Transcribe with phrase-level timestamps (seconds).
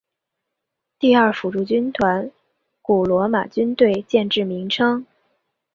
[0.97, 2.31] 第二辅助军团
[2.81, 5.05] 古罗马军队建制名称。